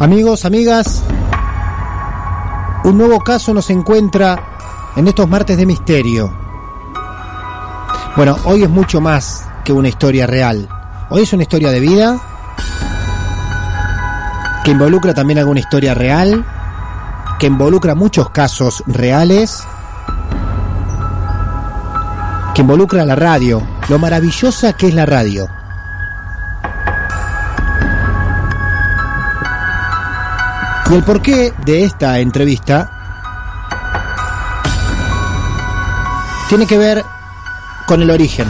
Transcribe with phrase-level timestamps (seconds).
[0.00, 1.02] Amigos, amigas,
[2.84, 6.32] un nuevo caso nos encuentra en estos martes de misterio.
[8.14, 10.68] Bueno, hoy es mucho más que una historia real.
[11.10, 12.16] Hoy es una historia de vida
[14.62, 16.46] que involucra también alguna historia real,
[17.40, 19.64] que involucra muchos casos reales,
[22.54, 25.57] que involucra la radio, lo maravillosa que es la radio.
[30.90, 32.90] Y el porqué de esta entrevista
[36.48, 37.04] tiene que ver
[37.86, 38.46] con el origen,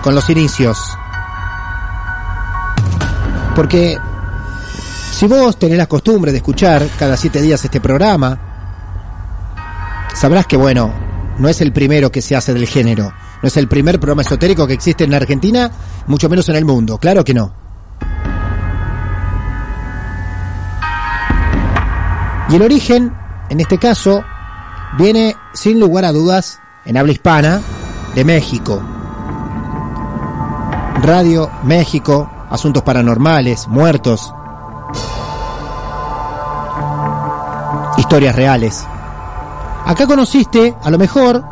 [0.00, 0.78] con los inicios.
[3.56, 3.98] Porque
[5.12, 8.38] si vos tenés la costumbre de escuchar cada siete días este programa,
[10.14, 10.92] sabrás que, bueno,
[11.38, 14.66] no es el primero que se hace del género, no es el primer programa esotérico
[14.66, 15.70] que existe en la Argentina,
[16.06, 17.63] mucho menos en el mundo, claro que no.
[22.48, 23.16] Y el origen,
[23.48, 24.22] en este caso,
[24.98, 27.60] viene sin lugar a dudas en habla hispana
[28.14, 28.82] de México.
[31.02, 34.32] Radio México, asuntos paranormales, muertos,
[37.96, 38.84] historias reales.
[39.86, 41.44] Acá conociste, a lo mejor,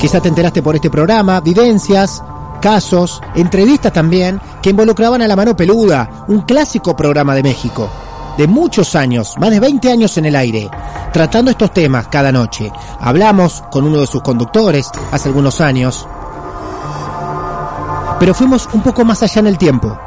[0.00, 2.22] quizá te enteraste por este programa, vivencias,
[2.60, 7.88] casos, entrevistas también, que involucraban a la mano peluda, un clásico programa de México
[8.36, 10.70] de muchos años, más de 20 años en el aire,
[11.12, 12.72] tratando estos temas cada noche.
[13.00, 16.06] Hablamos con uno de sus conductores hace algunos años,
[18.18, 19.98] pero fuimos un poco más allá en el tiempo.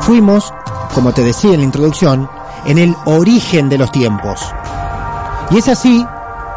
[0.00, 0.52] Fuimos,
[0.94, 2.28] como te decía en la introducción,
[2.64, 4.40] en el origen de los tiempos.
[5.50, 6.06] Y es así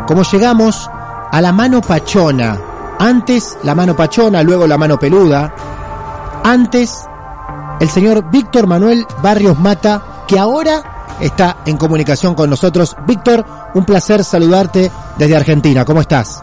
[0.07, 0.89] como llegamos
[1.31, 2.57] a la mano pachona.
[2.99, 5.53] Antes la mano pachona, luego la mano peluda.
[6.43, 7.05] Antes
[7.79, 12.95] el señor Víctor Manuel Barrios Mata que ahora está en comunicación con nosotros.
[13.07, 15.85] Víctor, un placer saludarte desde Argentina.
[15.85, 16.41] ¿Cómo estás?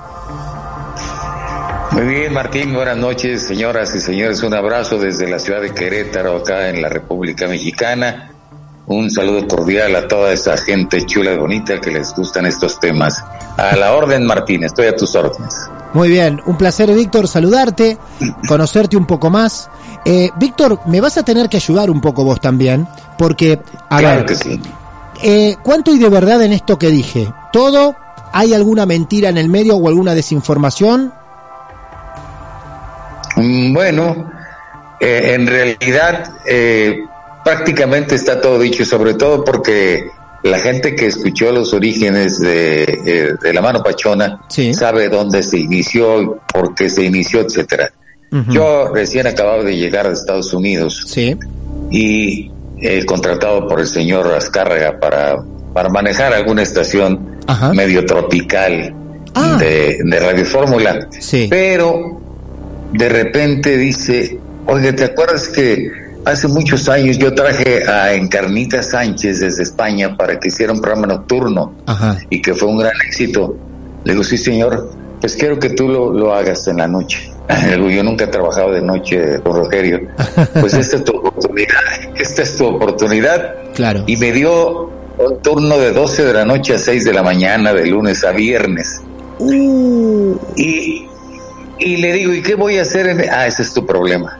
[1.92, 2.72] Muy bien, Martín.
[2.72, 4.42] Buenas noches, señoras y señores.
[4.42, 8.30] Un abrazo desde la ciudad de Querétaro, acá en la República Mexicana.
[8.86, 13.22] Un saludo cordial a toda esa gente chula y bonita que les gustan estos temas.
[13.56, 14.64] A la orden, Martín.
[14.64, 15.68] Estoy a tus órdenes.
[15.92, 17.98] Muy bien, un placer Víctor saludarte,
[18.48, 19.68] conocerte un poco más.
[20.04, 22.86] Eh, Víctor, me vas a tener que ayudar un poco vos también,
[23.20, 23.58] porque,
[23.90, 24.58] a claro que sí.
[25.22, 27.30] Eh, ¿cuánto hay de verdad en esto que dije?
[27.52, 27.94] ¿Todo?
[28.32, 31.12] ¿Hay alguna mentira en el medio o alguna desinformación?
[33.36, 34.32] Mm, bueno,
[34.98, 36.32] eh, en realidad
[37.44, 40.08] prácticamente está todo dicho, sobre todo porque
[40.42, 44.40] la gente que escuchó los orígenes de, eh, de la mano pachona
[44.72, 47.92] sabe dónde se inició, por qué se inició, etcétera.
[48.48, 51.36] Yo recién acababa de llegar de Estados Unidos sí.
[51.90, 52.50] y
[52.80, 55.36] he contratado por el señor Azcárraga para,
[55.72, 57.38] para manejar alguna estación
[57.74, 58.94] medio tropical
[59.34, 59.56] ah.
[59.58, 61.08] de, de Radio Fórmula.
[61.18, 61.46] Sí.
[61.50, 62.20] Pero
[62.92, 65.90] de repente dice, oye, ¿te acuerdas que
[66.24, 71.06] Hace muchos años yo traje a Encarnita Sánchez desde España para que hiciera un programa
[71.06, 71.72] nocturno
[72.28, 73.56] y que fue un gran éxito.
[74.04, 74.90] Le digo, sí señor,
[75.20, 77.32] pues quiero que tú lo, lo hagas en la noche.
[77.70, 80.00] Yo nunca he trabajado de noche con Rogerio.
[80.60, 81.80] Pues esta es tu oportunidad,
[82.16, 83.54] esta es tu oportunidad.
[83.74, 84.04] Claro.
[84.06, 87.72] Y me dio un turno de 12 de la noche a 6 de la mañana,
[87.72, 89.00] de lunes a viernes.
[89.38, 91.06] Uh, Y,
[91.78, 93.06] y le digo, ¿y qué voy a hacer?
[93.06, 93.22] En...
[93.30, 94.38] Ah, ese es tu problema.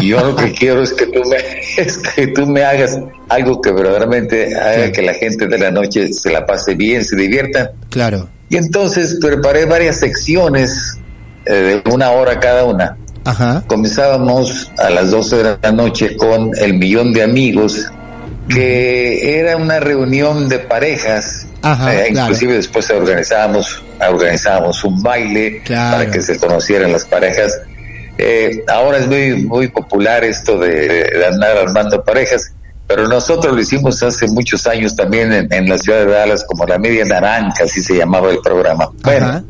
[0.00, 1.36] Y yo lo que quiero es que tú me,
[1.82, 2.98] es que tú me hagas
[3.28, 4.92] algo que verdaderamente haga Sí.
[4.92, 7.72] que la gente de la noche se la pase bien, se divierta.
[7.90, 8.28] claro.
[8.48, 10.98] Y entonces preparé varias secciones
[11.46, 12.96] eh, de una hora cada una.
[13.24, 13.62] Ajá.
[13.68, 17.86] Comenzábamos a las 12 de la noche con El Millón de Amigos,
[18.48, 21.46] que era una reunión de parejas.
[21.62, 22.28] Ajá, Eh, claro.
[22.28, 25.98] Inclusive después organizábamos, organizábamos un baile Claro.
[25.98, 27.56] para que se conocieran las parejas.
[28.22, 30.70] Eh, ahora es muy, muy popular esto de,
[31.04, 32.52] de andar armando parejas,
[32.86, 36.66] pero nosotros lo hicimos hace muchos años también en, en la ciudad de Dallas como
[36.66, 38.90] la media naranja, así se llamaba el programa.
[39.04, 39.44] Bueno, Ajá.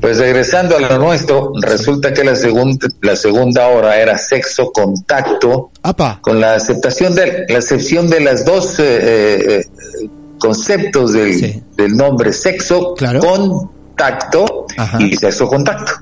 [0.00, 5.70] pues regresando a lo nuestro, resulta que la segunda, la segunda hora era sexo contacto
[5.82, 6.18] Apa.
[6.22, 9.60] con la aceptación de la excepción de las dos eh, eh,
[10.02, 10.08] eh,
[10.38, 11.62] conceptos del, Sí.
[11.76, 13.20] del nombre sexo Claro.
[13.20, 15.02] contacto Ajá.
[15.02, 15.92] y sexo contacto.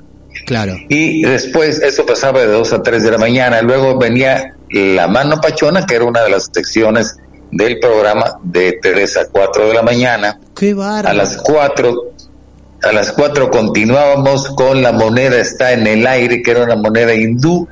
[0.46, 0.76] Claro.
[0.88, 3.62] Y después eso pasaba de 2 a 3 de la mañana.
[3.62, 7.16] Luego venía la mano pachona, que era una de las secciones
[7.50, 10.38] del programa de 3 a 4 de la mañana.
[10.56, 10.74] Qué.
[10.78, 11.94] A las 4
[12.82, 17.14] a las 4 continuábamos con la moneda está en el aire, que era una moneda
[17.14, 17.68] hindú,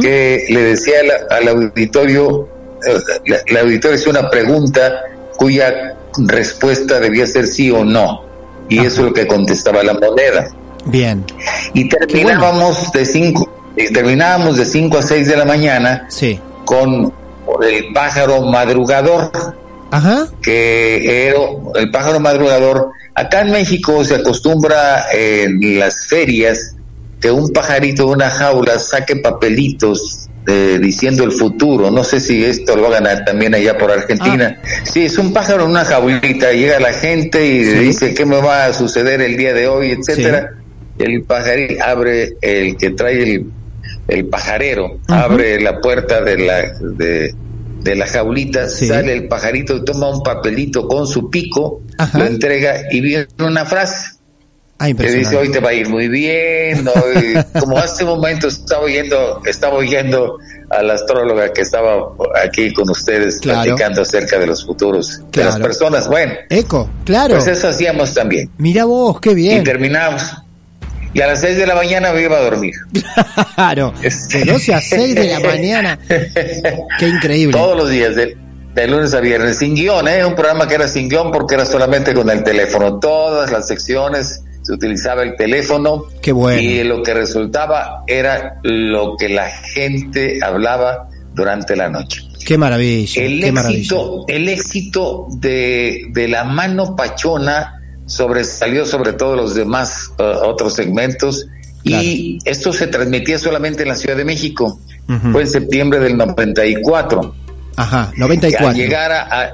[0.00, 2.48] que le decía al, al auditorio,
[2.86, 2.94] eh,
[3.26, 5.02] la, la auditorio hizo una pregunta
[5.36, 8.22] cuya respuesta debía ser sí o no.
[8.68, 10.48] Y eso es lo que contestaba la moneda
[10.86, 11.24] Bien.
[11.72, 16.38] y terminábamos de 5 y terminábamos de 5 a 6 de la mañana Sí.
[16.64, 17.12] con
[17.62, 19.30] el pájaro madrugador
[19.90, 20.26] Ajá.
[20.42, 21.38] que era
[21.76, 26.74] el pájaro madrugador acá en México se acostumbra en las ferias
[27.20, 31.90] que un pajarito de una jaula saque papelitos eh, diciendo el futuro.
[31.90, 34.60] No sé si esto lo hagan también allá por Argentina.
[34.92, 36.52] Sí, es un pájaro en una jaulita.
[36.52, 37.78] Llega la gente y Sí.
[37.78, 40.50] dice qué me va a suceder el día de hoy, etcétera.
[40.98, 43.46] El pajarito abre el que trae el,
[44.08, 47.34] el pajarero, abre la puerta de la de,
[47.82, 48.86] de la jaulita, Sí.
[48.88, 52.18] sale el pajarito y toma un papelito con su pico, Ajá.
[52.18, 54.10] lo entrega y viene una frase
[54.76, 58.48] Ah, que dice hoy te va a ir muy bien hoy- como hace un momento
[58.48, 60.36] estaba oyendo estaba oyendo
[60.68, 61.94] a la astróloga que estaba
[62.44, 63.62] aquí con ustedes Claro.
[63.62, 65.50] platicando acerca de los futuros de Claro.
[65.50, 67.34] las personas bueno Eco, claro.
[67.36, 69.62] pues eso hacíamos también Mira vos, qué y bien.
[69.64, 70.24] terminamos
[71.14, 72.74] y a las seis de la mañana me iba a dormir
[73.54, 73.94] Claro.
[74.02, 75.98] De 12 a 6 de la mañana.
[76.98, 77.56] Qué increíble.
[77.56, 78.36] todos los días de,
[78.74, 80.24] de lunes a viernes sin guion ¿eh?
[80.24, 84.42] un programa que era sin guion porque era solamente con el teléfono todas las secciones
[84.62, 86.60] se utilizaba el teléfono Qué bueno.
[86.60, 92.22] y lo que resultaba era lo que la gente hablaba durante la noche.
[92.46, 93.22] Qué maravilla.
[93.22, 93.78] El qué maravilla.
[93.80, 100.74] éxito, el éxito de, de la mano pachona sobresalió sobre todos los demás uh, otros
[100.74, 101.46] segmentos
[101.82, 104.78] y esto se transmitía solamente en la Ciudad de México.
[105.32, 107.34] Fue en septiembre del 94.
[107.76, 108.68] Ajá, Y 94.
[108.68, 109.50] Al llegar a, a-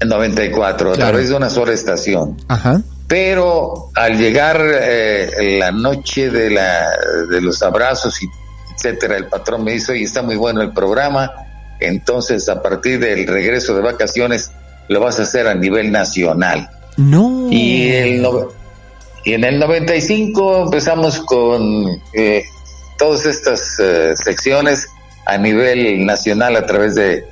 [0.00, 1.10] en 94 a Claro.
[1.10, 2.36] través de una sola estación.
[2.48, 2.80] Ajá.
[3.08, 6.88] Pero al llegar eh, la noche de, la,
[7.30, 8.26] de los abrazos y
[8.74, 11.30] etcétera, el patrón me dice, oye, está muy bueno el programa,
[11.80, 14.50] entonces a partir del regreso de vacaciones
[14.88, 16.68] lo vas a hacer a nivel nacional.
[16.96, 17.48] No.
[17.50, 18.48] Y, el no-
[19.24, 22.44] y en el 95 empezamos con eh,
[22.98, 24.88] todas estas eh, secciones
[25.26, 27.24] a nivel nacional a través de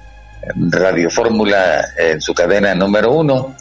[0.57, 3.55] Radio Fórmula en su cadena número uno.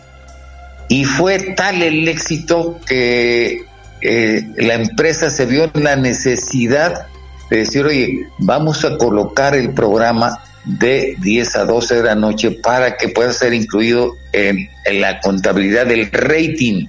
[0.89, 3.65] Y fue tal el éxito que
[4.01, 7.07] eh, la empresa se vio en la necesidad
[7.49, 12.51] de decir, oye, vamos a colocar el programa de 10 a 12 de la noche
[12.51, 16.87] para que pueda ser incluido en, en la contabilidad del rating.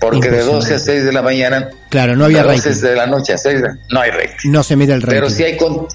[0.00, 2.82] Porque de 12 a 6 de la mañana, Claro, no había de 12 rating.
[2.82, 4.50] de la noche a 6 de- no hay rating.
[4.50, 5.14] No se mide el rating.
[5.14, 5.86] Pero sí hay con...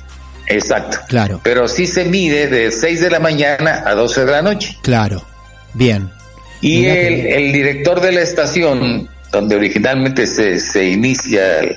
[0.48, 1.00] Exacto.
[1.08, 4.78] Claro, Pero sí se mide de 6 de la mañana a 12 de la noche.
[4.84, 5.26] claro.
[5.74, 6.10] Bien.
[6.62, 11.76] Y el, el director de la estación, donde originalmente se, se inicia eh,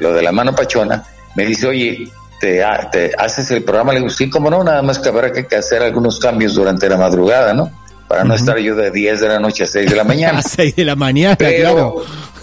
[0.00, 1.02] lo de la mano pachona,
[1.34, 2.08] me dice, oye,
[2.40, 3.92] ¿te, te haces el programa?
[3.92, 6.96] Le digo, sí, como no, nada más que habrá que hacer algunos cambios durante la
[6.96, 7.70] madrugada, ¿no?
[8.06, 10.38] Para no estar yo de 10 de la noche a 6 de la mañana.
[10.38, 11.94] A 6 de la mañana, Pero,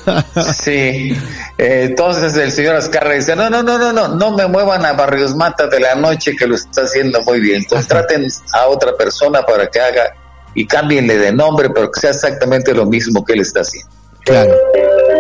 [0.04, 0.24] claro.
[0.54, 1.18] sí,
[1.58, 4.94] Eh, entonces el señor Azcarra dice, no, no, no, no, no, no me muevan a
[4.94, 7.64] Barrios Mata de la noche que lo está haciendo muy bien.
[7.64, 10.14] Contraten a otra persona para que haga
[10.54, 13.90] y cámbienle de nombre, pero que sea exactamente lo mismo que él está haciendo.
[14.24, 14.54] Claro.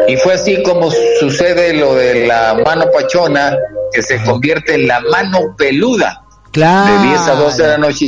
[0.07, 3.57] Y fue así como sucede lo de la mano pachona,
[3.91, 6.23] que se convierte en la mano peluda.
[6.51, 7.01] Claro.
[7.01, 8.05] De 10 a 12 de la noche.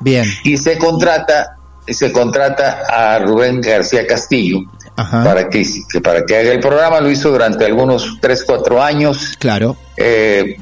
[0.00, 0.24] Bien.
[0.44, 1.56] Y se contrata,
[1.86, 4.60] se contrata a Rubén García Castillo
[4.94, 7.00] para que, que, para que haga el programa.
[7.00, 9.36] Lo hizo durante algunos 3, 4 años.
[9.38, 9.76] Claro.
[9.96, 10.56] Eh,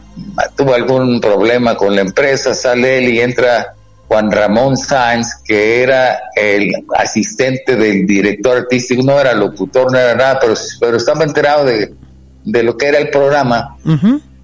[0.56, 3.74] tuvo algún problema con la empresa, sale él y entra
[4.08, 10.14] Juan Ramón Sáenz, que era el asistente del director artístico, no era locutor, no era
[10.14, 11.94] nada, pero, pero estaba enterado de,
[12.44, 13.76] de lo que era el programa.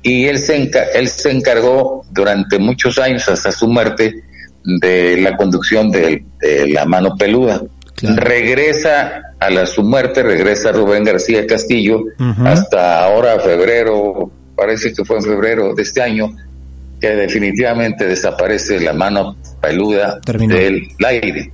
[0.03, 4.25] Y él se, él se encargó durante muchos años, hasta su muerte,
[4.65, 6.25] de la conducción de,
[6.69, 7.63] La Mano Peluda.
[8.03, 12.05] Regresa a la, su muerte, regresa Rubén García Castillo,
[12.45, 16.35] hasta ahora, febrero, parece que fue en febrero de este año,
[17.01, 21.53] que definitivamente desaparece la mano peluda del aire.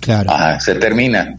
[0.00, 0.30] Claro.
[0.60, 1.38] se termina.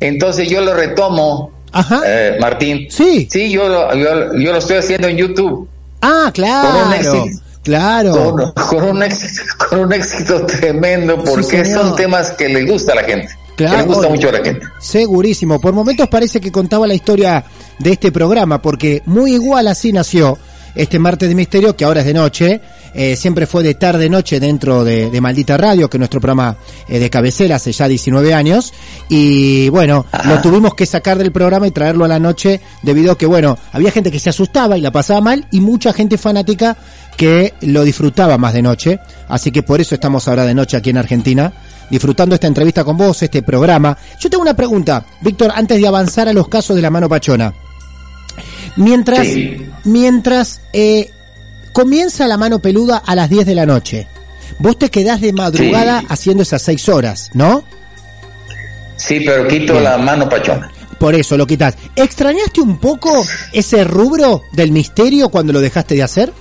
[0.00, 2.02] Entonces yo lo retomo, Ajá.
[2.06, 2.86] Eh, Martín.
[2.90, 3.28] Sí.
[3.30, 5.68] Sí, yo lo, yo, lo estoy haciendo en YouTube.
[6.00, 7.26] Ah, claro.
[7.62, 8.54] Claro.
[8.70, 13.02] Con, un éxito, con un éxito tremendo, porque son temas que le gusta a la
[13.02, 13.28] gente.
[13.56, 14.66] Claro, que le gusta mucho a la gente.
[14.78, 15.60] Segurísimo.
[15.60, 17.44] Por momentos parece que contaba la historia
[17.78, 20.38] de este programa, porque muy igual así nació
[20.76, 22.60] este martes de misterio, que ahora es de noche,
[22.94, 26.56] eh, siempre fue de tarde noche dentro de, Maldita Radio, que es nuestro programa
[26.88, 28.72] eh, de cabecera hace ya 19 años,
[29.08, 33.18] y bueno, lo tuvimos que sacar del programa y traerlo a la noche debido a
[33.18, 36.76] que, bueno, había gente que se asustaba y la pasaba mal, y mucha gente fanática
[37.16, 40.90] que lo disfrutaba más de noche, así que por eso estamos ahora de noche aquí
[40.90, 41.52] en Argentina,
[41.90, 43.96] disfrutando esta entrevista con vos, este programa.
[44.18, 47.52] Yo tengo una pregunta, Víctor, antes de avanzar a los casos de la mano pachona.
[48.76, 49.26] Mientras,
[49.84, 51.10] mientras eh,
[51.72, 54.06] comienza la mano peluda a las 10 de la noche,
[54.58, 57.64] vos te quedás de madrugada haciendo esas 6 horas, ¿no?
[58.96, 60.70] Sí, pero quito la mano pachona.
[60.98, 61.76] Por eso lo quitas.
[61.94, 63.10] ¿Extrañaste un poco
[63.52, 66.32] ese rubro del misterio cuando lo dejaste de hacer?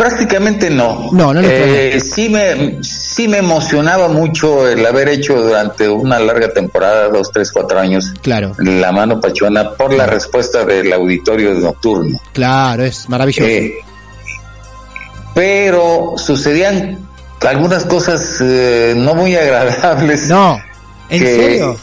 [0.00, 1.10] Prácticamente no.
[1.12, 6.50] No, no eh, sí me sí me emocionaba mucho el haber hecho durante una larga
[6.54, 8.54] temporada, dos, tres, cuatro años, claro.
[8.60, 12.18] la mano pachona por la respuesta del auditorio nocturno.
[12.32, 13.46] Claro, es maravilloso.
[13.46, 13.74] Eh,
[15.34, 17.06] pero sucedían
[17.46, 20.28] algunas cosas eh, no muy agradables.
[20.30, 20.58] No,
[21.10, 21.76] ¿en serio?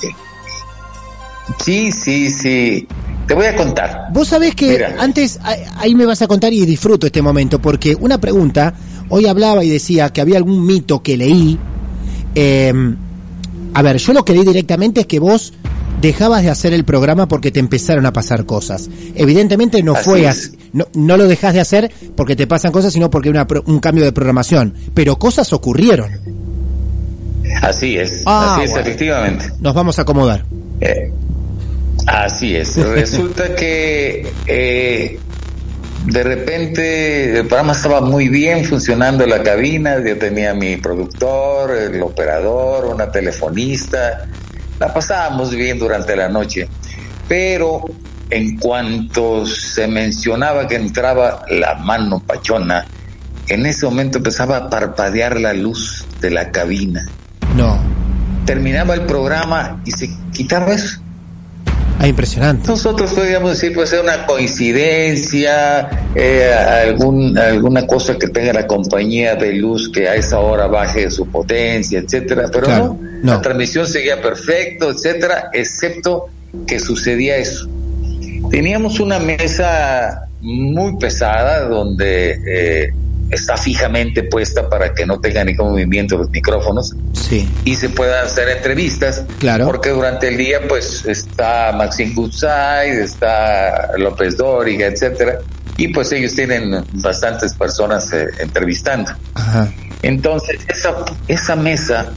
[1.64, 2.88] Sí, sí, sí.
[3.28, 4.08] Te voy a contar.
[4.14, 5.40] Vos sabés que antes,
[5.76, 8.74] ahí me vas a contar y disfruto este momento, porque una pregunta,
[9.10, 11.60] hoy hablaba y decía que había algún mito que leí.
[12.34, 12.96] Em,
[13.74, 15.54] a ver, yo lo que leí directamente es que vos
[16.02, 18.90] dejabas de hacer el programa porque te empezaron a pasar cosas.
[19.14, 20.52] Evidentemente no fue así.
[20.72, 24.06] No, no, lo dejas de hacer porque te pasan cosas, sino porque hay un cambio
[24.06, 24.74] de programación.
[24.94, 26.12] Pero cosas ocurrieron.
[27.62, 29.52] Así es, ah, así es, efectivamente.
[29.60, 30.46] Nos vamos a acomodar.
[30.80, 31.12] Eh,
[32.08, 32.76] Así es.
[32.94, 35.20] Resulta que eh,
[36.06, 40.00] de repente el programa estaba muy bien funcionando la cabina.
[40.04, 44.26] Yo tenía mi productor, el operador, una telefonista.
[44.80, 46.68] La pasábamos bien durante la noche.
[47.28, 47.84] Pero
[48.30, 52.86] en cuanto se mencionaba que entraba la mano pachona,
[53.50, 57.06] en ese momento empezaba a parpadear la luz de la cabina.
[57.56, 57.78] No.
[58.46, 61.02] Terminaba el programa y se quitaba eso
[62.00, 62.68] Ah, impresionante.
[62.68, 69.36] Nosotros podríamos decir, pues es una coincidencia, eh, algún, alguna cosa que tenga la compañía
[69.36, 74.22] de luz que a esa hora baje su potencia, etcétera, pero no, la transmisión seguía
[74.22, 76.28] perfecto, etcétera, excepto
[76.68, 77.68] que sucedía eso.
[78.52, 82.94] Teníamos una mesa muy pesada donde eh,
[83.30, 87.48] está fijamente puesta para que no tenga ningún movimiento los micrófonos sí.
[87.66, 89.24] y se puedan hacer entrevistas.
[89.40, 89.66] Claro.
[89.66, 95.40] Porque durante el día pues está Maxine Goodside, está López Dóriga, etcétera,
[95.78, 99.12] y pues ellos tienen bastantes personas eh, entrevistando.
[99.34, 99.72] Ajá.
[100.02, 100.96] Entonces esa,
[101.28, 102.12] esa mesa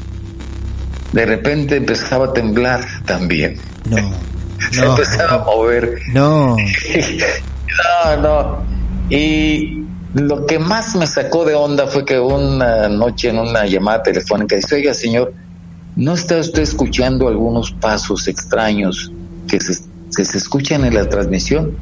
[1.13, 3.59] de repente empezaba a temblar también.
[3.87, 3.97] No.
[4.71, 5.99] se empezaba a mover.
[6.13, 6.57] No.
[8.05, 8.65] no, no.
[9.11, 9.80] Y
[10.15, 14.57] lo que más me sacó de onda fue que una noche en una llamada telefónica
[14.57, 15.33] dice, oiga señor,
[15.97, 19.13] ¿no está usted escuchando algunos pasos extraños
[19.49, 21.77] que se, se escuchan en la transmisión?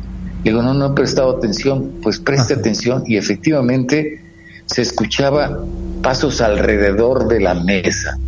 [0.45, 1.93] Digo, no, no he prestado atención.
[2.03, 4.23] Pues preste atención y efectivamente
[4.67, 5.65] se escuchaba
[6.03, 8.19] pasos alrededor de la mesa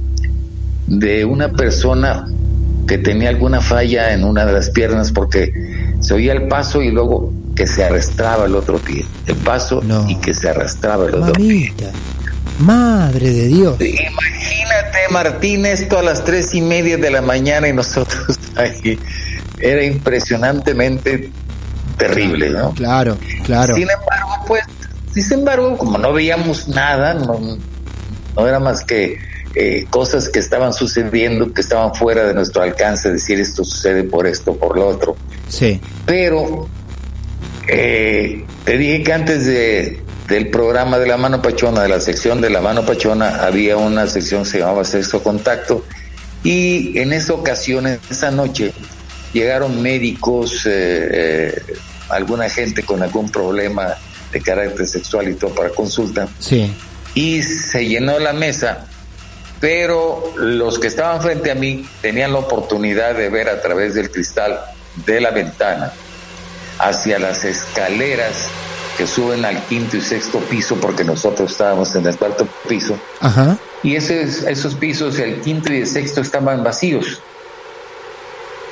[0.86, 2.26] de una persona
[2.90, 5.52] que tenía alguna falla en una de las piernas porque
[6.00, 10.16] se oía el paso y luego que se arrastraba el otro pie, el paso y
[10.16, 11.72] que se arrastraba el otro pie.
[12.58, 13.80] Madre de Dios.
[13.80, 18.98] Imagínate, Martín esto a las tres y media de la mañana y nosotros ahí.
[19.60, 21.30] Era impresionantemente
[21.96, 22.72] terrible, ¿no?
[22.74, 23.72] Claro, claro.
[23.76, 24.64] Sin embargo, pues,
[25.14, 27.38] sin embargo, como no veíamos nada, no,
[28.34, 33.10] no era más que eh, cosas que estaban sucediendo, que estaban fuera de nuestro alcance,
[33.10, 35.16] decir esto sucede por esto, por lo otro.
[35.48, 35.80] Sí.
[36.06, 36.68] Pero
[37.68, 42.40] eh, te dije que antes de, del programa de la mano pachona, de la sección
[42.40, 45.84] de la mano pachona, había una sección que se llamaba Sexto Contacto
[46.42, 48.72] y en esa ocasión, en esa noche,
[49.32, 51.62] llegaron médicos, eh, eh,
[52.08, 53.94] alguna gente con algún problema
[54.32, 56.28] de carácter sexual y todo para consulta.
[56.38, 56.72] Sí.
[57.14, 58.86] Y se llenó la mesa,
[59.60, 64.10] pero los que estaban frente a mí tenían la oportunidad de ver a través del
[64.10, 64.58] cristal
[65.06, 65.92] de la ventana
[66.78, 68.48] hacia las escaleras
[68.96, 72.98] que suben al quinto y sexto piso porque nosotros estábamos en el cuarto piso.
[73.20, 73.58] Ajá.
[73.82, 77.22] Y esos, esos pisos, el quinto y el sexto, estaban vacíos.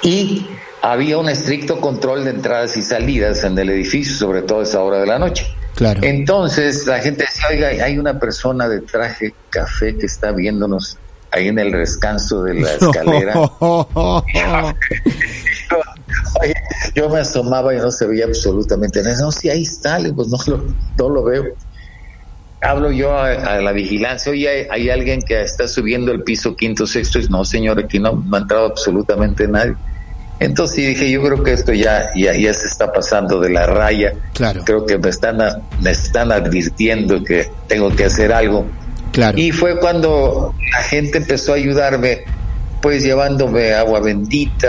[0.03, 0.47] Y
[0.83, 4.83] había un estricto control de entradas y salidas en el edificio, sobre todo a esa
[4.83, 5.47] hora de la noche.
[5.79, 6.01] Claro.
[6.03, 10.99] Entonces la gente decía, oiga, hay una persona de traje café que está viéndonos
[11.31, 13.35] ahí en el descanso de la escalera.
[16.41, 16.55] Oye,
[16.97, 19.21] yo me asomaba y no se veía absolutamente nada.
[19.21, 20.65] No, si ahí está, pues no lo,
[20.99, 21.45] no lo veo.
[22.61, 26.57] Hablo yo a, a la vigilancia, oye, hay, hay alguien que está subiendo el piso
[26.57, 27.21] quinto, sexto.
[27.21, 29.77] Y, no, señor, aquí no, no ha entrado absolutamente nadie.
[30.41, 34.13] Entonces dije, yo creo que esto ya, ya, ya se está pasando de la raya.
[34.35, 34.63] Claro.
[34.65, 35.39] Creo que me están,
[35.81, 38.67] me están advirtiendo que tengo que hacer algo.
[39.13, 39.37] Claro.
[39.37, 42.21] Y fue cuando la gente empezó a ayudarme,
[42.81, 44.69] pues llevándome agua bendita,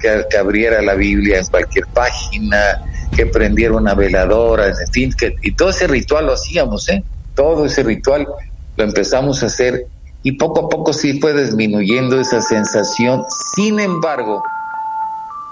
[0.00, 2.82] que, que abriera la Biblia en cualquier página,
[3.16, 7.02] que prendiera una veladora, en fin, que, y todo ese ritual lo hacíamos, ¿eh?
[7.34, 8.28] Todo ese ritual
[8.76, 9.86] lo empezamos a hacer
[10.22, 13.24] y poco a poco sí fue disminuyendo esa sensación.
[13.54, 14.42] Sin embargo,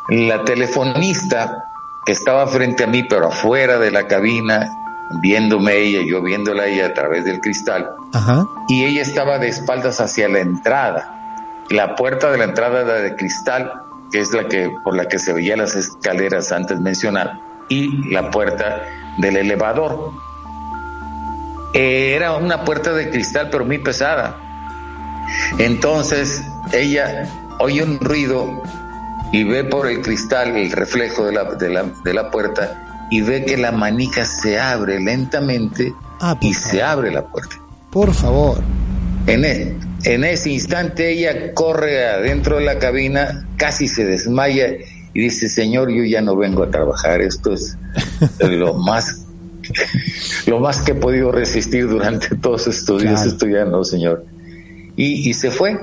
[0.08, 1.64] la telefonista
[2.06, 4.66] que estaba frente a mí, pero afuera de la cabina,
[5.20, 8.46] viéndome ella, yo viéndola ella a través del cristal, Ajá.
[8.68, 11.14] y ella estaba de espaldas hacia la entrada.
[11.68, 13.72] La puerta de la entrada era de cristal,
[14.10, 18.30] que es la que por la que se veían las escaleras antes mencionadas, y la
[18.30, 18.82] puerta
[19.18, 20.12] del elevador.
[21.74, 24.38] Eh, era una puerta de cristal, pero muy pesada.
[25.58, 27.28] Entonces ella
[27.58, 28.62] oye un ruido
[29.32, 33.20] y ve por el cristal el reflejo de la, de la, de la puerta y
[33.22, 37.56] ve que la manija se abre lentamente Ah, y se abre la puerta.
[37.92, 38.60] Por favor.
[39.26, 44.66] En, e- en ese instante ella corre adentro de la cabina, casi se desmaya
[45.14, 47.76] y dice, Señor, yo ya no vengo a trabajar, esto es
[48.40, 49.26] lo más,
[50.46, 53.30] lo más que he podido resistir durante todos estos días, Claro.
[53.30, 54.24] esto ya no, Señor.
[54.96, 55.78] Y, y se fue.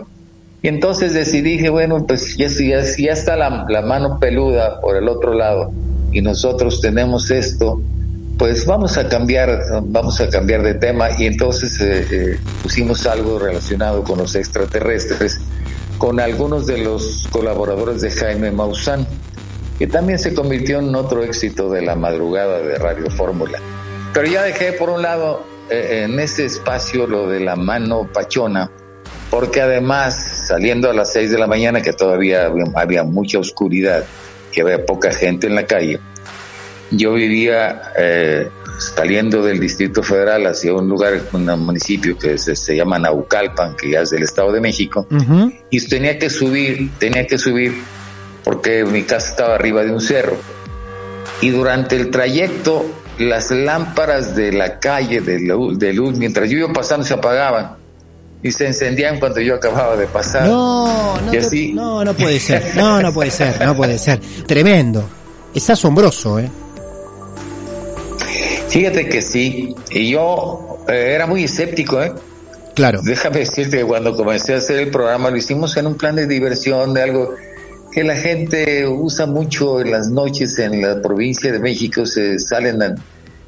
[0.65, 4.97] Y entonces decidí, dije, bueno, pues ya, ya, ya está la, la mano peluda por
[4.97, 5.71] el otro lado
[6.12, 7.80] y nosotros tenemos esto,
[8.39, 13.38] pues vamos a cambiar, vamos a cambiar de tema y entonces eh, eh, pusimos algo
[13.38, 15.39] relacionado con los extraterrestres,
[15.99, 19.06] con algunos de los colaboradores de Jaime Maussan,
[19.78, 23.60] que también se convirtió en otro éxito de la madrugada de Radio Fórmula.
[24.15, 28.71] Pero ya dejé por un lado eh, en ese espacio lo de la mano pachona,
[29.30, 34.05] porque además saliendo a las 6 de la mañana, que todavía había, había mucha oscuridad,
[34.51, 35.99] que había poca gente en la calle,
[36.91, 42.75] yo vivía eh, saliendo del Distrito Federal hacia un lugar, un municipio que se, se
[42.75, 45.08] llama Naucalpan, que ya es del Estado de México,
[45.69, 47.73] y tenía que subir, tenía que subir
[48.43, 50.38] porque mi casa estaba arriba de un cerro.
[51.41, 52.86] Y durante el trayecto,
[53.17, 57.85] las lámparas de la calle de luz, de luz mientras yo iba pasando, se apagaban
[58.47, 60.47] y se encendían cuando yo acababa de pasar.
[60.47, 62.75] No, no, Y te- así- no, no puede ser.
[62.75, 64.19] No, no puede ser, no puede ser.
[64.45, 65.03] Tremendo.
[65.53, 66.47] Es asombroso, ¿eh?
[68.69, 72.13] Fíjate que sí, y yo eh, era muy escéptico, ¿eh?
[72.75, 72.99] Claro.
[73.03, 76.27] Déjame decirte que cuando comencé a hacer el programa lo hicimos en un plan de
[76.27, 77.34] diversión, de algo
[77.91, 82.84] que la gente usa mucho en las noches en la provincia de México, se salen,
[82.84, 82.95] a-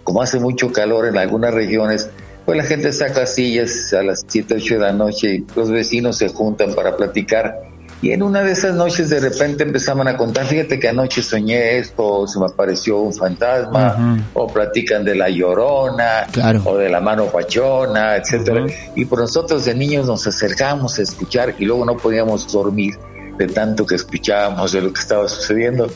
[0.03, 2.09] como hace mucho calor en algunas regiones,
[2.47, 6.17] pues la gente saca sillas a las 7, 8 de la noche y los vecinos
[6.17, 7.59] se juntan para platicar.
[8.01, 11.77] Y en una de esas noches de repente empezaban a contar, fíjate que anoche soñé
[11.77, 16.61] esto, o se me apareció un fantasma, o platican de la llorona, Claro.
[16.63, 18.65] o de la mano pachona, etcétera.
[18.95, 22.95] Y por nosotros de niños nos acercábamos a escuchar y luego no podíamos dormir
[23.37, 25.89] de tanto que escuchábamos de lo que estaba sucediendo.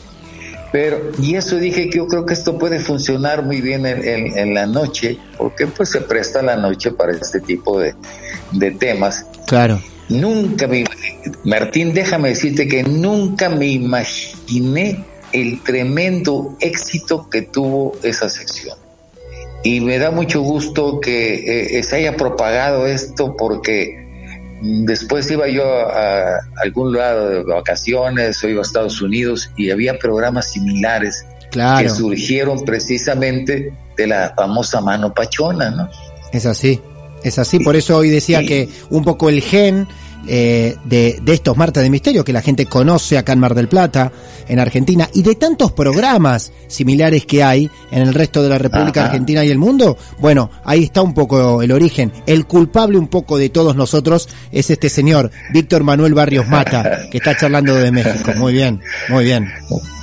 [0.72, 4.54] Pero, y eso dije que yo creo que esto puede funcionar muy bien en, en,
[4.54, 7.94] la noche, porque pues se presta la noche para este tipo de,
[8.52, 9.26] de temas.
[9.46, 9.80] Claro.
[10.08, 10.84] Nunca me,
[11.44, 18.78] Martín, déjame decirte que nunca me imaginé el tremendo éxito que tuvo esa sección.
[19.62, 24.01] Y me da mucho gusto que eh, se haya propagado esto porque
[24.62, 29.98] Después iba yo a, algún lado de vacaciones o iba a Estados Unidos y había
[29.98, 35.88] programas similares que surgieron precisamente de la famosa mano pachona, ¿no?
[36.32, 36.80] Es así,
[37.24, 37.58] es así.
[37.58, 39.88] Por eso hoy decía que un poco el gen
[40.26, 43.68] eh, de, de, estos martes de misterio que la gente conoce acá en Mar del
[43.68, 44.12] Plata,
[44.48, 49.06] en Argentina, y de tantos programas similares que hay en el resto de la República
[49.06, 52.12] Argentina y el mundo, bueno, ahí está un poco el origen.
[52.26, 57.18] El culpable un poco de todos nosotros es este señor, Víctor Manuel Barrios Mata, que
[57.18, 58.32] está charlando de México.
[58.36, 59.48] Muy bien, muy bien.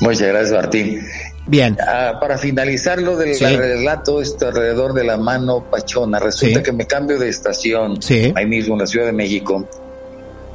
[0.01, 1.01] Muchas gracias, Martín.
[1.47, 1.77] Bien.
[1.81, 6.85] Ah, para finalizar lo del relato este alrededor de la mano pachona, resulta que me
[6.85, 7.99] cambio de estación
[8.35, 9.67] ahí mismo en la Ciudad de México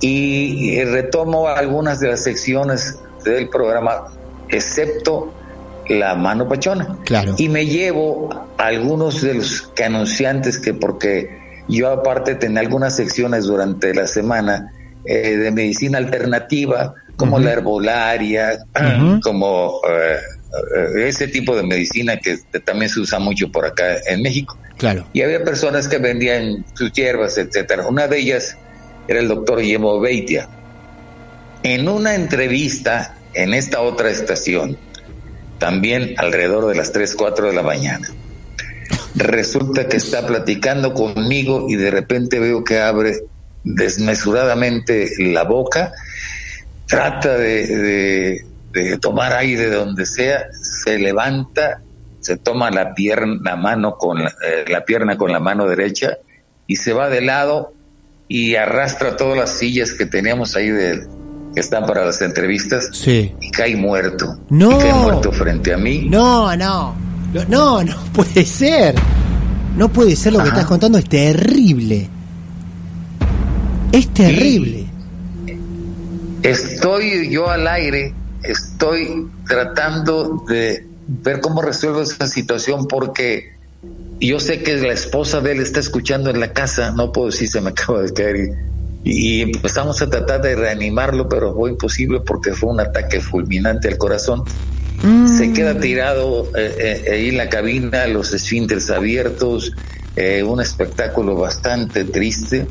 [0.07, 4.09] y retomo algunas de las secciones del programa,
[4.49, 5.33] excepto
[5.89, 6.99] la mano pachona.
[7.05, 7.35] Claro.
[7.39, 11.39] Y me llevo algunos de los anunciantes que porque
[11.69, 14.73] yo aparte tenía algunas secciones durante la semana
[15.05, 18.59] eh, de medicina alternativa, como la herbolaria,
[19.23, 20.17] como eh,
[20.77, 24.59] eh, ese tipo de medicina que también se usa mucho por acá en México.
[24.77, 25.07] Claro.
[25.13, 27.87] Y había personas que vendían sus hierbas, etcétera.
[27.87, 28.57] Una de ellas
[29.09, 30.49] era el doctor Guillermo Beitia.
[31.63, 34.79] En una entrevista en esta otra estación,
[35.59, 38.09] también alrededor de las 3, 4 de la mañana,
[39.15, 43.21] resulta que está platicando conmigo y de repente veo que abre
[43.63, 45.93] desmesuradamente la boca,
[46.87, 48.45] trata de,
[49.01, 51.81] tomar aire de donde sea, se levanta,
[52.21, 56.19] se toma la pierna, mano con la, eh, la pierna con la mano derecha
[56.67, 57.73] y se va de lado
[58.29, 61.07] y arrastra todas las sillas que teníamos ahí de
[61.55, 63.33] que están para las entrevistas sí.
[63.41, 64.39] y cae muerto.
[64.51, 64.73] No.
[64.73, 66.07] Y cae muerto frente a mí.
[66.09, 66.95] No, no.
[67.49, 68.95] No, no puede ser.
[69.77, 72.09] No puede ser lo que estás contando, es terrible.
[73.93, 74.87] Es terrible.
[76.43, 83.54] estoy yo al aire, estoy tratando de ver cómo resuelvo esa situación porque
[84.27, 87.49] yo sé que la esposa de él está escuchando en la casa, no puedo decir,
[87.49, 88.51] se me acaba de caer.
[89.05, 93.99] Y, empezamos a tratar de reanimarlo, pero fue imposible porque fue un ataque fulminante al
[93.99, 94.45] corazón.
[95.03, 95.27] Mm.
[95.27, 99.73] Se queda tirado eh, eh, ahí en la cabina, los esfínteres abiertos,
[100.17, 102.67] eh, un espectáculo bastante triste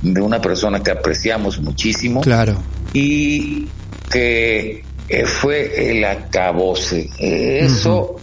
[0.00, 2.22] de una persona que apreciamos muchísimo.
[2.22, 2.54] Claro.
[2.94, 3.68] Y
[4.10, 4.82] que
[5.26, 7.10] fue el acabose.
[7.18, 8.16] eso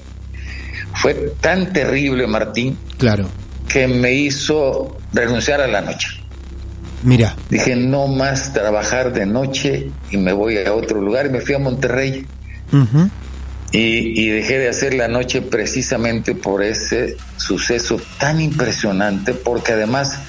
[0.95, 2.77] fue tan terrible, Martín.
[2.97, 3.27] Claro.
[3.67, 6.07] Que me hizo renunciar a la noche.
[7.03, 7.35] Mira.
[7.49, 11.55] Dije, no más trabajar de noche y me voy a otro lugar y me fui
[11.55, 12.25] a Monterrey.
[13.71, 20.19] y, dejé de hacer la noche precisamente por ese suceso tan impresionante, porque además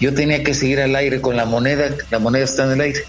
[0.00, 3.00] yo tenía que seguir al aire con la moneda, la moneda está en el aire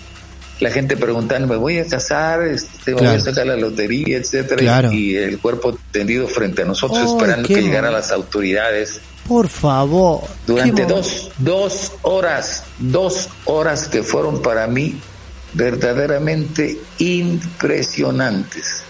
[0.59, 5.15] la gente preguntando, me voy a casar, este, voy a sacar la lotería, etcétera, y,
[5.15, 8.99] el cuerpo tendido frente a nosotros esperando que llegaran las autoridades.
[9.27, 10.21] Por favor.
[10.45, 14.99] Durante dos, dos horas, dos horas que fueron para mí
[15.53, 18.83] verdaderamente impresionantes.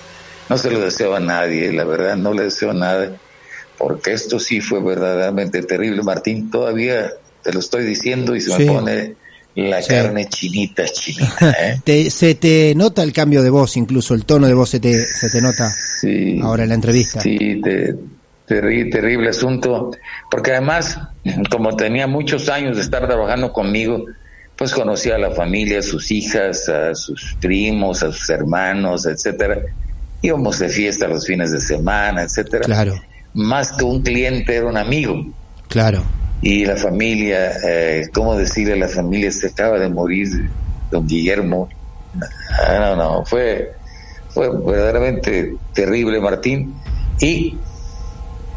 [0.49, 3.11] No se lo deseo a nadie, la verdad, no le deseo a nada,
[3.77, 6.01] porque esto sí fue verdaderamente terrible.
[6.01, 7.11] Martín, todavía
[7.43, 9.15] te lo estoy diciendo y se me pone
[9.55, 11.55] la carne chinita, chinita.
[11.85, 12.09] ¿eh?
[12.09, 15.29] se te nota el cambio de voz, incluso el tono de voz se te, se
[15.29, 15.73] te nota
[16.43, 17.21] ahora en la entrevista.
[17.21, 17.61] Sí,
[18.45, 19.91] terrible asunto,
[20.31, 20.99] porque además,
[21.49, 24.05] como tenía muchos años de estar trabajando conmigo,
[24.55, 29.61] pues conocía a la familia, a sus hijas, a sus primos, a sus hermanos, etcétera.
[30.21, 32.65] Íbamos de fiesta los fines de semana, etcétera.
[32.65, 32.95] Claro.
[33.33, 35.25] Más que un cliente era un amigo.
[35.69, 36.03] Claro
[36.41, 38.77] y la familia, eh, ¿cómo decirle?
[38.77, 40.49] La familia se acaba de morir,
[40.89, 41.67] don Guillermo.
[42.65, 43.73] Ah, no, no, fue,
[44.29, 46.73] fue verdaderamente terrible, Martín.
[47.19, 47.57] Y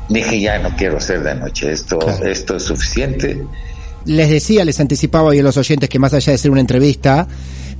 [0.09, 3.43] dije, ya no quiero hacer de noche, esto, esto es suficiente.
[4.05, 7.27] Les decía, les anticipaba hoy a los oyentes que más allá de ser una entrevista,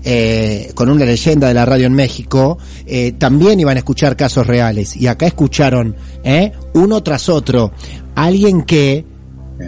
[0.05, 4.47] eh, con una leyenda de la radio en México, eh, también iban a escuchar casos
[4.47, 4.97] reales.
[4.97, 6.51] Y acá escucharon, ¿eh?
[6.75, 7.73] uno tras otro,
[8.17, 9.12] alguien que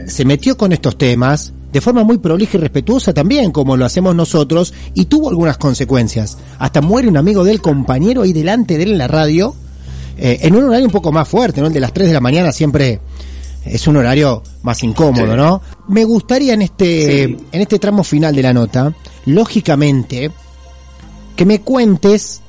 [0.07, 4.15] se metió con estos temas de forma muy prolija y respetuosa también, como lo hacemos
[4.15, 6.39] nosotros, y tuvo algunas consecuencias.
[6.61, 9.57] Hasta muere un amigo del compañero ahí delante de él en la radio,
[10.17, 11.67] eh, en un horario un poco más fuerte, ¿no?
[11.67, 13.01] El de las 3 de la mañana siempre
[13.65, 15.63] es un horario más incómodo, ¿no?
[15.89, 18.95] Me gustaría en este, en este tramo final de la nota,
[19.27, 20.31] lógicamente,
[21.35, 22.41] que me cuentes,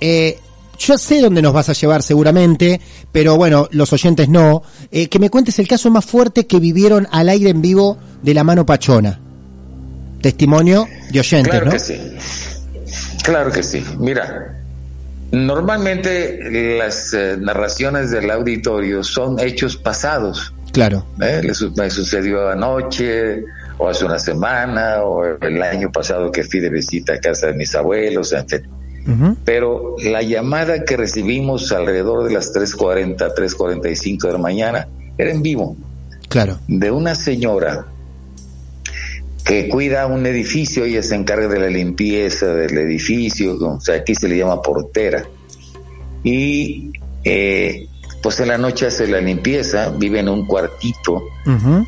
[0.00, 0.38] eh,
[0.86, 5.18] yo sé dónde nos vas a llevar seguramente, pero bueno, los oyentes no, eh, que
[5.18, 8.66] me cuentes el caso más fuerte que vivieron al aire en vivo de la mano
[8.66, 9.18] Pachona.
[10.20, 11.72] Testimonio de oyentes, claro ¿no?
[11.72, 11.96] que sí.
[13.24, 13.84] Claro que sí.
[13.98, 14.58] Mira,
[15.30, 20.52] normalmente las eh, narraciones del auditorio son hechos pasados.
[20.72, 21.06] Claro.
[21.20, 21.40] ¿eh?
[21.42, 23.44] Le su- Me sucedió anoche,
[23.78, 27.54] o hace una semana, o el año pasado que fui de visita a casa de
[27.54, 28.32] mis abuelos,
[29.44, 34.88] Pero la llamada que recibimos alrededor de las 3.40, 3.45 de la mañana
[35.18, 35.76] era en vivo,
[36.28, 36.58] Claro.
[36.68, 37.86] de una señora
[39.44, 44.14] que cuida un edificio, ella se encarga de la limpieza del edificio, o sea, aquí
[44.14, 45.24] se le llama portera.
[46.22, 46.92] Y
[47.24, 47.88] eh,
[48.22, 51.24] pues en la noche hace la limpieza, vive en un cuartito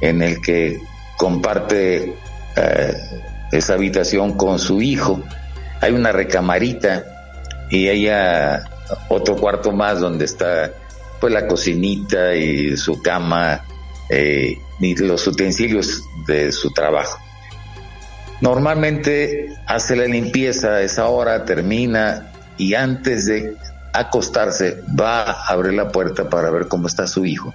[0.00, 0.80] en el que
[1.16, 2.14] comparte
[2.56, 2.94] eh,
[3.52, 5.22] esa habitación con su hijo.
[5.80, 7.04] Hay una recamarita
[7.70, 8.64] y ella
[9.08, 10.70] otro cuarto más donde está
[11.20, 13.64] pues la cocinita y su cama
[14.10, 17.18] eh, y los utensilios de su trabajo.
[18.40, 23.56] Normalmente hace la limpieza a esa hora, termina y antes de
[23.92, 27.54] acostarse va a abrir la puerta para ver cómo está su hijo.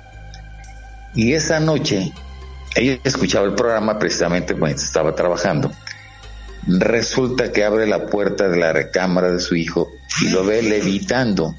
[1.13, 2.11] Y esa noche
[2.75, 5.71] ella escuchaba el programa precisamente cuando estaba trabajando.
[6.67, 9.91] Resulta que abre la puerta de la recámara de su hijo
[10.21, 11.55] y lo ve levitando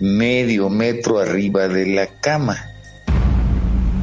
[0.00, 2.70] medio metro arriba de la cama.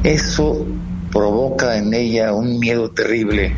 [0.04, 0.66] Eso
[1.12, 3.54] provoca en ella un miedo terrible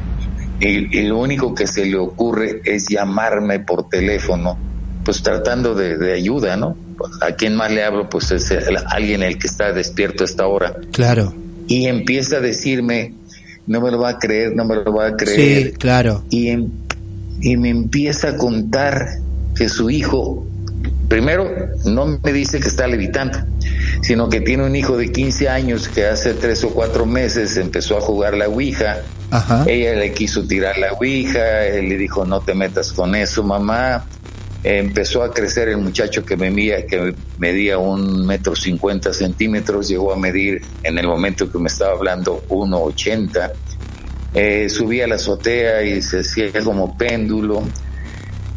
[0.60, 4.58] y, y lo único que se le ocurre es llamarme por teléfono,
[5.04, 6.76] pues tratando de, de ayuda, ¿no?
[7.22, 8.08] ¿A quién más le hablo?
[8.08, 11.32] Pues es el- alguien el que está despierto a esta hora Claro.
[11.66, 13.14] y empieza a decirme,
[13.66, 15.72] no me lo va a creer, no me lo va a Sí, creer.
[15.74, 16.22] claro.
[16.30, 16.50] Y,
[17.40, 19.06] y me empieza a contar
[19.56, 20.46] que su hijo,
[21.08, 21.50] primero,
[21.84, 23.38] no me dice que está levitando,
[24.02, 27.96] sino que tiene un hijo de 15 años que hace tres o cuatro meses empezó
[27.96, 28.98] a jugar la Ouija.
[29.30, 29.64] Ajá.
[29.66, 34.04] Ella le quiso tirar la Ouija, él le dijo, no te metas con eso, mamá.
[34.64, 40.10] Empezó a crecer el muchacho que me medía, que medía un metro cincuenta centímetros, llegó
[40.10, 43.52] a medir en el momento que me estaba hablando 1,80.
[44.32, 47.62] Eh, subía a la azotea y se hacía como péndulo.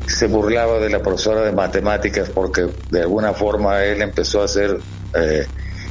[0.08, 4.80] Se burlaba de la profesora de matemáticas porque de alguna forma él empezó a hacer
[5.14, 5.46] eh,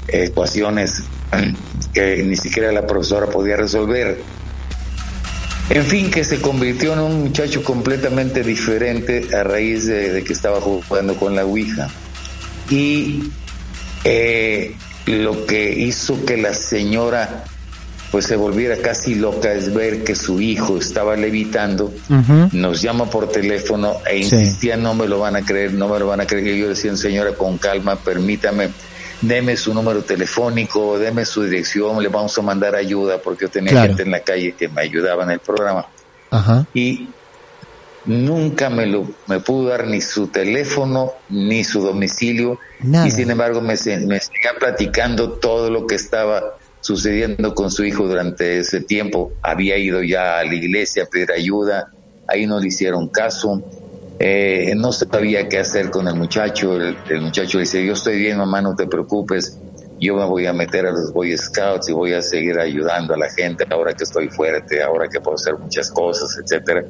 [0.08, 1.02] ecuaciones
[1.92, 4.16] que ni siquiera la profesora podía resolver.
[5.68, 10.32] En fin, que se convirtió en un muchacho completamente diferente a raíz de, de que
[10.32, 11.88] estaba jugando con la Ouija.
[12.70, 13.24] Y
[14.04, 14.74] eh,
[15.06, 17.44] lo que hizo que la señora
[18.12, 21.92] pues se volviera casi loca es ver que su hijo estaba levitando,
[22.52, 24.36] nos llama por teléfono e Sí.
[24.36, 26.46] insistía, no me lo van a creer, no me lo van a creer.
[26.46, 28.68] Y yo decía, señora, con calma, permítame,
[29.20, 33.70] deme su número telefónico, deme su dirección, le vamos a mandar ayuda, porque yo tenía
[33.72, 33.88] Claro.
[33.88, 35.86] gente en la calle que me ayudaba en el programa.
[36.30, 36.66] Ajá.
[36.74, 37.08] Y
[38.04, 43.08] nunca me lo me pudo dar ni su teléfono ni su domicilio Nada.
[43.08, 43.74] y sin embargo me, me
[44.20, 50.04] seguía platicando todo lo que estaba sucediendo con su hijo durante ese tiempo había ido
[50.04, 51.90] ya a la iglesia a pedir ayuda
[52.28, 53.60] ahí no le hicieron caso
[54.18, 58.62] eh, no sabía qué hacer con el muchacho el, muchacho dice yo estoy bien mamá
[58.62, 59.58] no te preocupes
[59.98, 63.16] yo me voy a meter a los Boy Scouts y voy a seguir ayudando a
[63.16, 66.84] la gente ahora que estoy fuerte, ahora que puedo hacer muchas cosas, etcétera.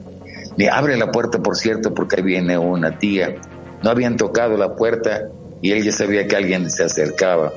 [0.56, 3.36] Me abre la puerta, por cierto, porque ahí viene una tía.
[3.82, 5.28] No habían tocado la puerta
[5.62, 7.52] y él ya sabía que alguien se acercaba.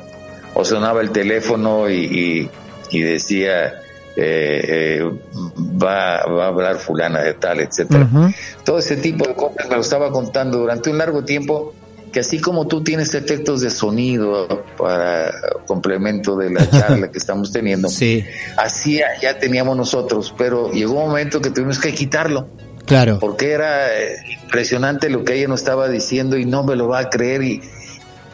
[0.54, 2.50] O sonaba el teléfono y,
[2.92, 3.82] y decía,
[4.15, 5.12] eh, eh,
[5.82, 8.08] va, va a hablar fulana de tal, etcétera.
[8.12, 8.32] Ujú.
[8.63, 11.74] Todo ese tipo de cosas me lo estaba contando durante un largo tiempo,
[12.12, 15.32] que así como tú tienes efectos de sonido para
[15.67, 18.26] complemento de la charla que estamos teniendo, Sí,
[18.58, 22.48] así ya teníamos nosotros, pero llegó un momento que tuvimos que quitarlo,
[22.86, 23.19] claro.
[23.19, 27.00] porque era eh, impresionante lo que ella nos estaba diciendo y no me lo va
[27.00, 27.62] a creer y,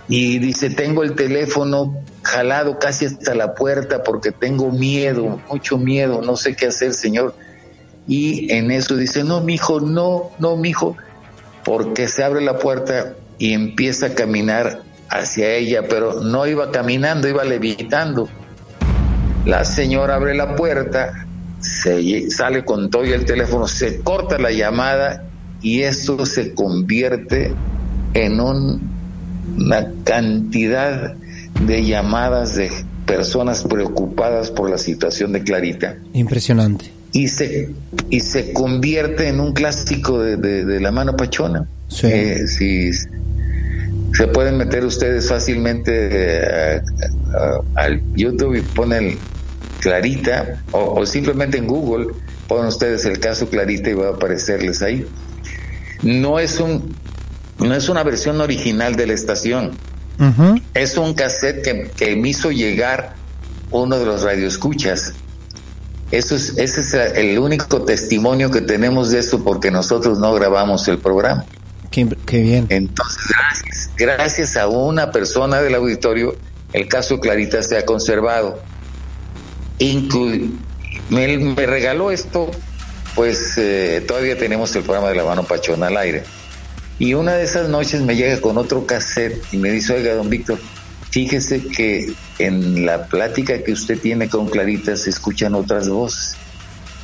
[0.08, 6.22] y dice, tengo el teléfono jalado casi hasta la puerta porque tengo miedo, mucho miedo,
[6.22, 7.36] no sé qué hacer, señor.
[8.08, 10.98] Y en eso dice, no, mijo, no, no, mijo,
[11.64, 17.28] porque se abre la puerta y empieza a caminar hacia ella, pero no iba caminando,
[17.28, 18.28] iba levitando.
[19.46, 21.26] La señora abre la puerta,
[21.60, 25.24] se sale con todo y el teléfono, se corta la llamada
[25.62, 27.54] y esto se convierte
[28.14, 28.96] en un
[29.58, 31.16] una cantidad
[31.62, 32.72] de llamadas de
[33.06, 35.98] personas preocupadas por la situación de Clarita.
[36.14, 36.92] Impresionante.
[37.12, 37.70] Y se,
[38.10, 41.68] y se convierte en un clásico de, de, la mano pachona.
[41.88, 42.08] Sí.
[42.08, 46.82] Eh, si, se pueden meter ustedes fácilmente eh,
[47.76, 49.18] al YouTube y ponen
[49.80, 52.08] Clarita o, o, simplemente en Google
[52.48, 55.06] ponen ustedes el caso Clarita y va a aparecerles ahí.
[56.02, 56.96] No es un
[57.60, 59.72] no es una versión original de la estación.
[60.74, 63.16] Es un cassette que, que, me hizo llegar
[63.72, 65.14] uno de los radioescuchas.
[66.12, 70.88] Eso es, ese es el único testimonio que tenemos de esto porque nosotros no grabamos
[70.88, 71.46] el programa.
[71.92, 72.68] Qué, bien.
[72.70, 76.36] Entonces, gracias, gracias a una persona del auditorio,
[76.74, 78.62] el caso Clarita se ha conservado.
[81.10, 82.52] me, me, regaló esto,
[83.16, 86.24] pues eh, todavía tenemos el programa de la mano pachona al aire.
[86.98, 90.30] Y una de esas noches me llega con otro cassette y me dice, oiga, don
[90.30, 90.60] Víctor,
[91.10, 96.36] fíjese que en la plática que usted tiene con Clarita se escuchan otras voces.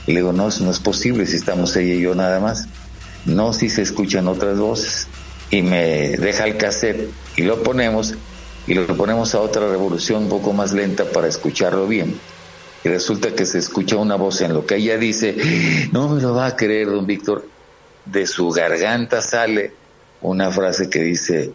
[0.07, 2.67] Le digo, no, no es posible si estamos ella y yo nada más.
[3.25, 5.07] No, si se escuchan otras voces.
[5.49, 8.15] Y me deja el cassette y lo ponemos
[8.67, 12.17] y lo ponemos a otra revolución un poco más lenta para escucharlo bien.
[12.83, 15.35] Y resulta que se escucha una voz en lo que ella dice,
[15.91, 17.45] no me lo va a creer, don Víctor,
[18.05, 19.80] de su garganta sale
[20.21, 21.51] una frase que dice,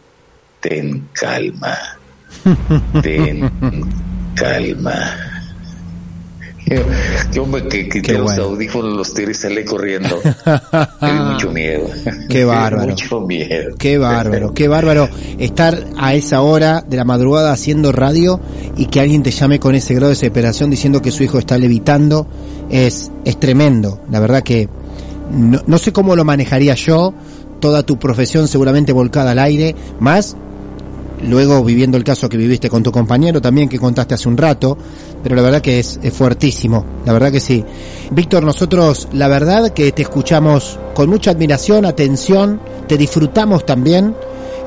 [0.61, 1.77] ten calma,
[3.03, 3.51] ten
[4.35, 5.27] calma.
[7.33, 10.21] Yo, me que quité los audífonos, los tiré y salí corriendo.
[11.01, 11.87] Mucho miedo.
[12.29, 12.89] Qué bárbaro.
[12.89, 13.77] mucho miedo.
[13.79, 18.41] Qué bárbaro, qué bárbaro estar a esa hora de la madrugada haciendo radio
[18.77, 21.57] y que alguien te llame con ese grado de desesperación diciendo que su hijo está
[21.57, 22.27] levitando.
[22.69, 24.01] Es, es tremendo.
[24.11, 24.69] La verdad que
[25.31, 27.15] no, no sé cómo lo manejaría yo
[27.61, 30.37] toda tu profesión seguramente volcada al aire, más
[31.23, 34.77] luego viviendo el caso que viviste con tu compañero también que contaste hace un rato,
[35.23, 37.65] pero la verdad que es, fuertísimo, la verdad que sí.
[38.11, 44.15] Víctor, nosotros la verdad que te escuchamos con mucha admiración, atención, te disfrutamos también.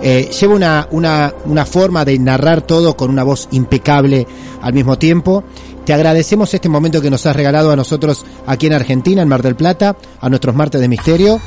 [0.01, 4.25] Eh, lleva una, una, una forma de narrar todo con una voz impecable
[4.61, 5.43] al mismo tiempo.
[5.85, 9.41] Te agradecemos este momento que nos has regalado a nosotros aquí en Argentina, en Mar
[9.41, 11.41] del Plata, a nuestros martes de misterio.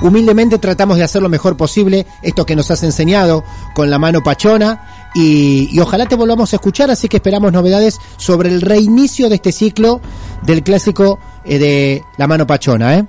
[0.00, 4.22] Humildemente tratamos de hacer lo mejor posible esto que nos has enseñado con la mano
[4.22, 9.36] pachona y, ojalá te volvamos a escuchar, así que esperamos novedades sobre el reinicio de
[9.36, 10.02] este ciclo
[10.42, 12.98] del clásico eh, de la mano pachona.
[12.98, 13.06] ¿eh?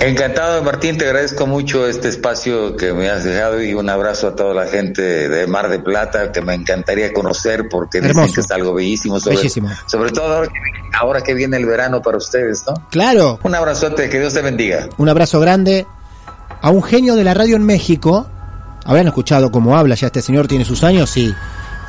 [0.00, 4.36] Encantado, Martín, te agradezco mucho este espacio que me has dejado y un abrazo a
[4.36, 8.50] toda la gente de Mar de Plata que me encantaría conocer porque dicen que es
[8.50, 9.48] algo bellísimo, sobre,
[9.86, 10.44] sobre todo
[10.98, 12.74] ahora que, viene el verano para ustedes, ¿no?
[12.90, 13.38] Claro.
[13.42, 14.88] Un abrazote, que Dios te bendiga.
[14.96, 15.86] Un abrazo grande
[16.60, 18.26] a un genio de la radio en México.
[18.84, 21.32] Habrán escuchado cómo habla, ya este señor tiene sus años y,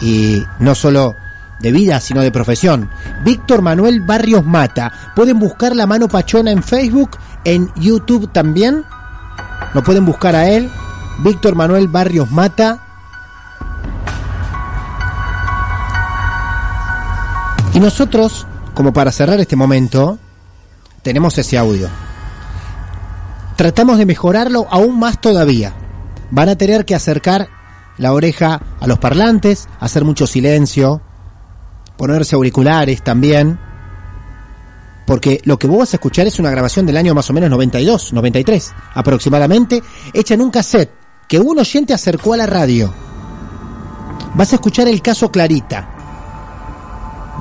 [0.01, 1.15] y no solo
[1.63, 2.89] de vida, sino de profesión.
[3.23, 4.91] Víctor Manuel Barrios Mata.
[5.15, 8.84] Pueden buscar la mano pachona en Facebook, en YouTube también.
[9.73, 10.69] Lo pueden buscar a él.
[11.19, 12.84] Víctor Manuel Barrios Mata.
[17.73, 20.19] Y nosotros, como para cerrar este momento,
[21.02, 21.88] tenemos ese audio.
[23.56, 25.73] Tratamos de mejorarlo aún más todavía.
[26.30, 27.47] Van a tener que acercar
[27.97, 31.02] la oreja a los parlantes, hacer mucho silencio,
[32.03, 33.57] ponerse auriculares también,
[35.05, 37.49] porque lo que vos vas a escuchar es una grabación del año más o menos
[37.49, 40.91] 92, 93 aproximadamente, hecha en un cassette
[41.29, 42.93] que un oyente acercó a la radio.
[44.35, 45.87] Vas a escuchar el caso Clarita,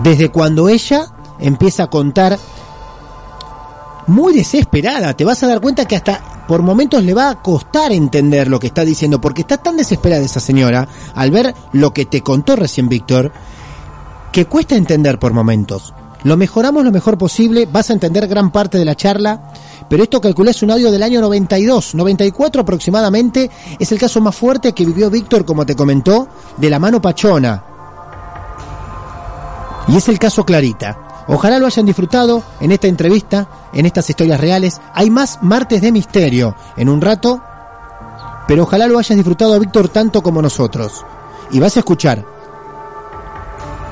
[0.04, 1.06] desde cuando ella
[1.40, 2.38] empieza a contar
[4.06, 7.90] muy desesperada, te vas a dar cuenta que hasta por momentos le va a costar
[7.90, 12.06] entender lo que está diciendo, porque está tan desesperada esa señora al ver lo que
[12.06, 13.32] te contó recién Víctor,
[14.32, 15.92] que cuesta entender por momentos.
[16.24, 19.52] Lo mejoramos lo mejor posible, vas a entender gran parte de la charla,
[19.88, 24.34] pero esto calculé es un audio del año 92, 94 aproximadamente, es el caso más
[24.34, 27.64] fuerte que vivió Víctor, como te comentó, de la mano pachona.
[29.88, 31.24] Y es el caso Clarita.
[31.26, 34.80] Ojalá lo hayan disfrutado en esta entrevista, en estas historias reales.
[34.94, 37.42] Hay más martes de misterio en un rato,
[38.46, 41.04] pero ojalá lo hayas disfrutado Víctor tanto como nosotros.
[41.50, 42.31] Y vas a escuchar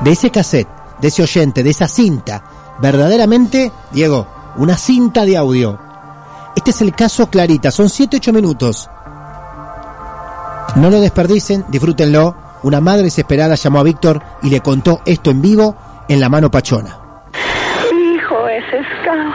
[0.02, 0.68] de ese cassette,
[1.00, 2.42] de ese oyente, de esa cinta,
[2.80, 4.26] verdaderamente, Diego,
[4.56, 5.78] una cinta de audio.
[6.56, 8.90] Este es el caso Clarita, son 7-8 minutos.
[10.76, 12.36] No lo desperdicen, disfrútenlo.
[12.62, 15.76] Una madre desesperada llamó a Víctor y le contó esto en vivo
[16.08, 16.98] en la mano pachona.
[17.92, 19.34] Mi hijo es Scout.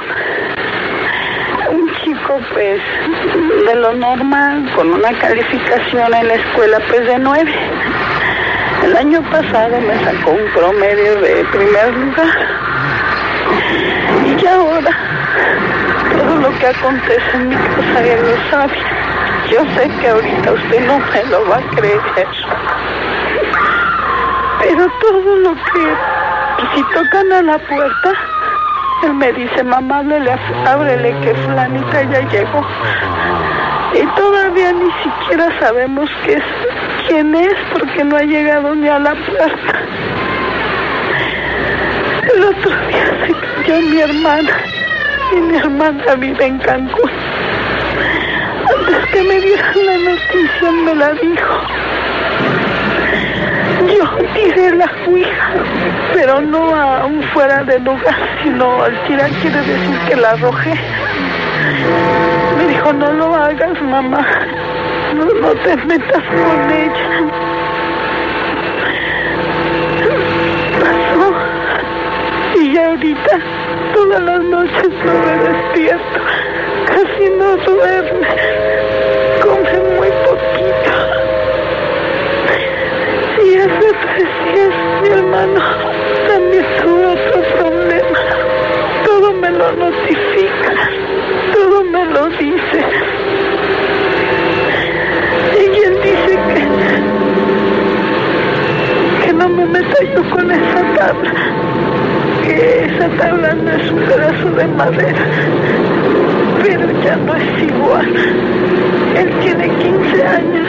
[1.73, 2.81] Un chico pues,
[3.67, 7.51] de lo normal, con una calificación en la escuela, pues, de nueve.
[8.85, 12.27] El año pasado me sacó un promedio de primer lugar.
[14.27, 14.91] Y ahora,
[16.15, 18.77] todo lo que acontece en mi casa, él lo sabe.
[19.49, 21.99] Yo sé que ahorita usted no me lo va a creer.
[24.59, 25.95] Pero todo lo que,
[26.75, 28.13] si tocan a la puerta,
[29.01, 32.63] él me dice, mamá, ábrele, ábrele que flanita ya llegó.
[33.95, 36.43] Y todavía ni siquiera sabemos qué es,
[37.07, 39.81] quién es porque no ha llegado ni a la puerta.
[42.33, 44.57] El otro día se cayó mi hermana
[45.31, 47.11] y mi hermana vive en Cancún.
[48.67, 51.61] Antes que me dieran la noticia me la dijo.
[53.87, 55.53] Yo tiré la ouija,
[56.13, 60.73] pero no a un fuera de lugar, sino al tirar quiere decir que la arrojé.
[62.57, 64.25] Me dijo, no lo hagas, mamá.
[65.15, 67.07] No, te metas con ella.
[70.81, 71.27] Pasó.
[72.59, 73.39] Y ya ahorita,
[73.93, 76.19] todas las noches no me despierto.
[76.87, 78.27] Casi no duerme.
[79.41, 80.93] Come muy poquito.
[83.45, 85.59] Y hace tres días mi hermano
[86.27, 88.19] también tuvo otro problema.
[89.05, 90.73] Todo me lo notifica,
[91.53, 92.79] todo me lo dice.
[95.57, 96.24] Y él dice
[99.23, 101.33] que, no me meta yo con esa tabla,
[102.43, 105.25] que esa tabla no es un pedazo de madera,
[106.63, 108.15] pero ya no es igual.
[109.17, 110.67] Él tiene 15 años,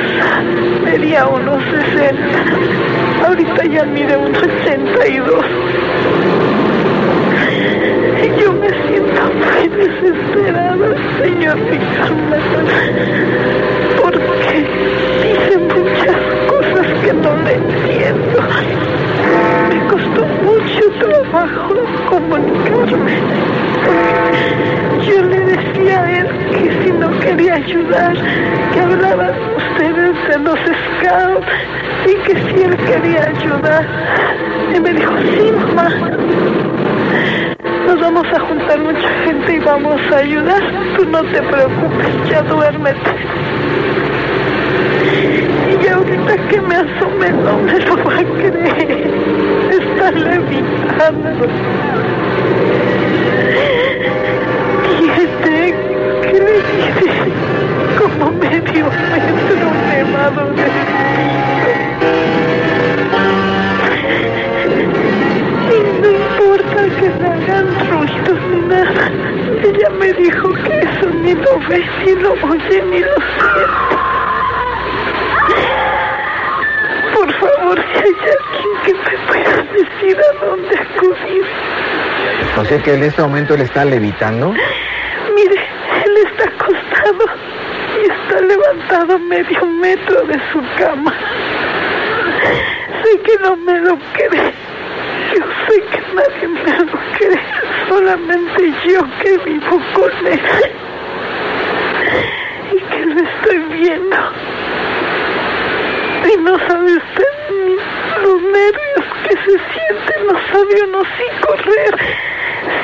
[0.84, 5.44] medía unos 60, ahorita ya mide unos 82.
[8.22, 12.36] Y yo me siento muy desesperada, señor Ricardo,
[17.06, 18.40] que le entiendo.
[19.68, 21.74] Me costó mucho trabajo
[22.08, 23.18] comunicarme.
[25.06, 28.16] Yo le decía a él que si no quería ayudar,
[28.72, 31.46] que hablaban ustedes de los scouts
[32.06, 33.86] y que si él quería ayudar.
[34.74, 35.88] Y me dijo, sí, mamá.
[37.86, 40.62] Nos vamos a juntar mucha gente y vamos a ayudar.
[40.96, 43.55] Tú no te preocupes, ya duérmete.
[46.36, 49.10] Y que me asome no me lo va a creer.
[49.70, 51.46] Está levitando.
[56.22, 57.08] ¿qué le dice?
[57.98, 60.66] Como medio metro nevado de
[65.72, 69.10] Y no importa que le hagan ruidos nada.
[69.62, 73.95] Ella me dijo que eso ni lo ve, ni lo oye, ni lo siente.
[78.06, 81.44] Hay alguien que me pueda decir a dónde acudir.
[82.56, 84.52] O sea que en este momento él está levitando.
[85.34, 85.68] Mire,
[86.04, 87.24] él está acostado
[88.00, 91.14] y está levantado medio metro de su cama.
[93.02, 94.52] Sé que no me lo cree.
[95.34, 97.40] Yo sé que nadie me lo cree.
[97.88, 100.40] Solamente yo que vivo con él.
[102.72, 104.16] Y que lo estoy viendo.
[106.28, 107.25] Y no sabe usted
[108.52, 110.26] nervios que se sienten.
[110.26, 111.94] No sabe uno si correr,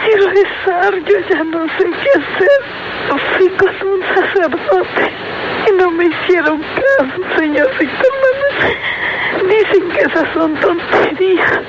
[0.05, 0.95] si rezar.
[1.05, 2.61] Yo ya no sé qué hacer.
[3.37, 5.13] Fui con un sacerdote
[5.69, 8.77] y no me hicieron caso, señorita Manuel.
[9.49, 11.61] Dicen que esas son tonterías.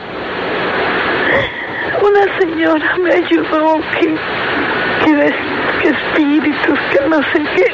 [2.02, 4.16] Una señora me ayudó que,
[5.06, 5.34] que,
[5.82, 7.68] que espíritus, que no sé qué.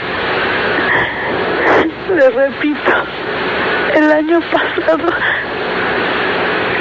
[2.15, 2.93] Le repito,
[3.95, 5.13] el año pasado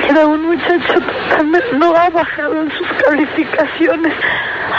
[0.08, 4.14] era un muchacho totalmente, no ha bajado en sus calificaciones,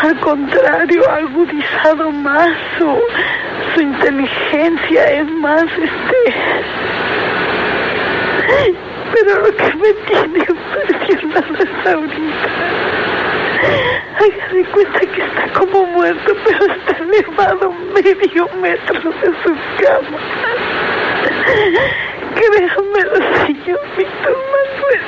[0.02, 3.00] al contrario, ha agudizado más su,
[3.74, 6.34] su inteligencia, es más, este...
[9.14, 12.50] Pero lo que me tiene impresionado es ahorita.
[14.18, 19.54] Haga de cuenta que está como muerto, pero está elevado medio metro de su
[19.84, 20.20] cama.
[22.40, 25.02] Créamelo, señor Víctor Manuel.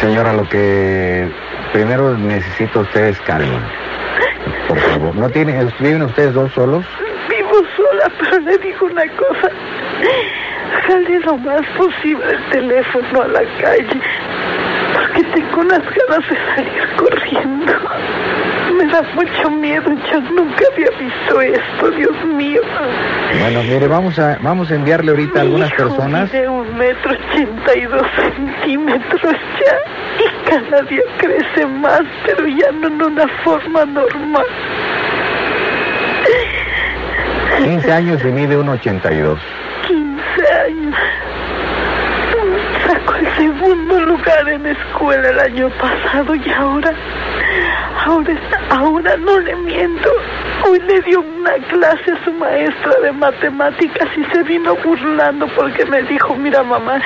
[0.00, 1.28] Señora, lo que
[1.72, 3.60] primero necesito usted es calma.
[4.68, 5.16] Por favor.
[5.16, 6.84] ¿No tiene, viven ustedes dos solos?
[7.28, 9.50] Vivo sola, pero le digo una cosa.
[10.86, 14.00] Jale lo más posible el teléfono a la calle,
[14.92, 17.72] porque tengo unas ganas de salir corriendo.
[18.94, 19.90] Da mucho miedo.
[20.12, 22.60] Yo nunca había visto esto, Dios mío.
[23.40, 26.32] Bueno, mire, vamos a, vamos a enviarle ahorita a algunas hijo personas.
[26.32, 29.76] mide un metro ochenta y dos centímetros ya.
[30.24, 34.46] Y cada día crece más, pero ya no en una forma normal.
[37.64, 39.38] 15 años y mide 1,82.
[39.88, 40.96] 15 años.
[42.86, 46.92] Sacó el segundo lugar en escuela el año pasado y ahora,
[48.04, 48.34] ahora,
[48.70, 50.10] ahora no le miento.
[50.66, 55.84] Hoy le dio una clase a su maestra de matemáticas y se vino burlando porque
[55.86, 57.00] me dijo, mira mamá,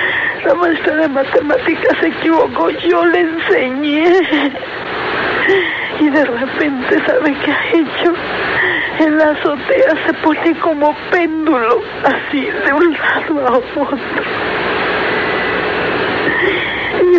[0.45, 4.23] la maestra de matemáticas se equivocó, yo le enseñé.
[6.01, 8.13] Y de repente, ¿sabe qué ha hecho?
[9.01, 13.99] En la azotea se pone como péndulo, así, de un lado a otro.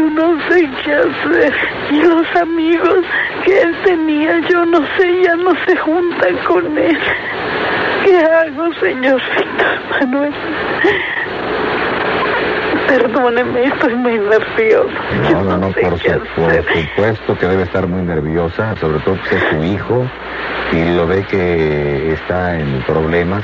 [0.09, 1.53] Yo no sé qué hacer.
[1.91, 2.99] Y los amigos
[3.45, 6.97] que él tenía, yo no sé, ya no se juntan con él.
[8.03, 10.33] ¿Qué hago, señor Víctor Manuel?
[12.87, 14.89] Perdóneme, estoy muy nervioso.
[15.31, 19.15] No, no, no, sé por, su- por supuesto que debe estar muy nerviosa, sobre todo
[19.29, 20.09] que es su hijo
[20.71, 23.43] y lo ve que está en problemas,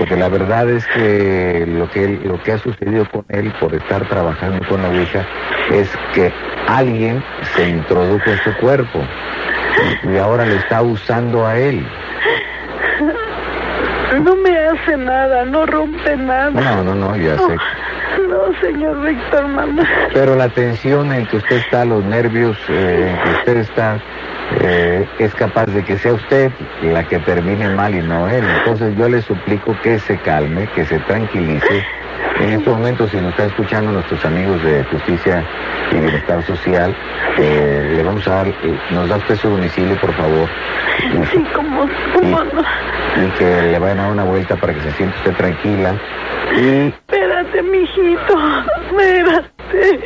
[0.00, 3.74] porque la verdad es que lo que él- lo que ha sucedido con él por
[3.74, 5.26] estar trabajando con la Ouija
[5.72, 6.32] es que
[6.66, 7.22] alguien
[7.54, 8.98] se introdujo en su cuerpo
[10.04, 11.86] y, y ahora le está usando a él.
[14.24, 16.50] No me hace nada, no rompe nada.
[16.50, 17.56] No, no, no, ya sé.
[18.26, 19.86] No, señor Víctor Manuel.
[20.14, 23.98] Pero la tensión en que usted está, los nervios eh, en que usted está,
[24.62, 26.50] eh, es capaz de que sea usted
[26.82, 28.44] la que termine mal y no él.
[28.58, 31.84] Entonces yo le suplico que se calme, que se tranquilice.
[32.40, 35.44] En estos momentos, si nos están escuchando nuestros amigos de Justicia
[35.92, 36.94] y Bienestar Social,
[37.38, 38.54] eh, le vamos a dar, eh,
[38.90, 40.48] nos da usted su domicilio, por favor,
[41.32, 42.62] Sí, como, como no.
[43.24, 45.94] y que le vayan a dar una vuelta para que se sienta usted tranquila.
[46.56, 48.34] Y Espérate, mijito.
[48.86, 50.00] Espérate.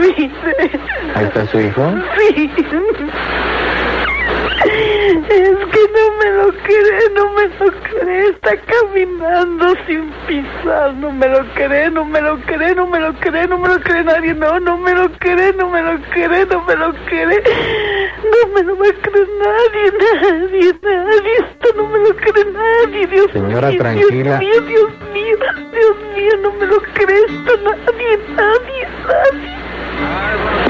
[0.00, 0.80] Viste.
[1.14, 1.92] Ahí está su hijo.
[2.18, 2.50] Sí.
[4.62, 8.28] Es que no me lo cree, no me lo cree.
[8.30, 10.94] Está caminando sin pisar.
[10.94, 13.80] No me lo cree, no me lo cree, no me lo cree, no me lo
[13.80, 14.34] cree nadie.
[14.34, 17.42] No, no me lo cree, no me lo cree, no me lo cree.
[18.22, 21.36] No me lo va a creer nadie, nadie, nadie.
[21.38, 23.78] Esto no me lo cree nadie, Dios Señora, mío.
[23.78, 24.38] tranquila.
[24.38, 25.36] Dios mío, Dios mío,
[25.72, 30.69] Dios mío, no me lo cree esto nadie, nadie, nadie.